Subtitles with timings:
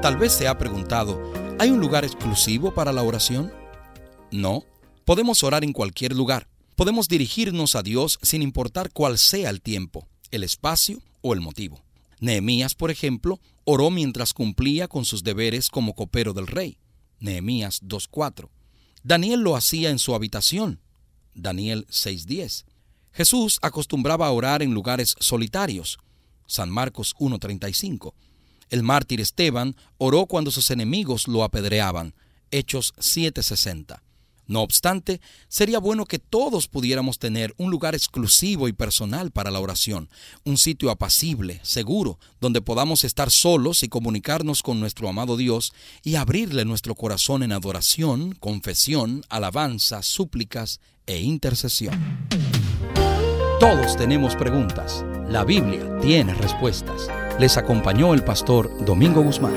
[0.00, 1.20] Tal vez se ha preguntado,
[1.58, 3.52] ¿hay un lugar exclusivo para la oración?
[4.30, 4.62] No.
[5.04, 6.46] Podemos orar en cualquier lugar.
[6.76, 11.82] Podemos dirigirnos a Dios sin importar cuál sea el tiempo, el espacio o el motivo.
[12.20, 16.78] Nehemías, por ejemplo, oró mientras cumplía con sus deberes como copero del rey.
[17.18, 18.48] Nehemías 2.4.
[19.02, 20.80] Daniel lo hacía en su habitación.
[21.34, 22.66] Daniel 6.10.
[23.10, 25.98] Jesús acostumbraba a orar en lugares solitarios.
[26.46, 28.14] San Marcos 1.35.
[28.70, 32.14] El mártir Esteban oró cuando sus enemigos lo apedreaban.
[32.50, 34.00] Hechos 7.60.
[34.48, 39.60] No obstante, sería bueno que todos pudiéramos tener un lugar exclusivo y personal para la
[39.60, 40.08] oración,
[40.42, 46.14] un sitio apacible, seguro, donde podamos estar solos y comunicarnos con nuestro amado Dios y
[46.14, 52.26] abrirle nuestro corazón en adoración, confesión, alabanza, súplicas e intercesión.
[53.60, 55.04] Todos tenemos preguntas.
[55.28, 57.10] La Biblia tiene respuestas.
[57.38, 59.52] Les acompañó el pastor Domingo Guzmán.